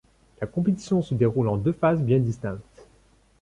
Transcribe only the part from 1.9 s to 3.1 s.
bien distinctes.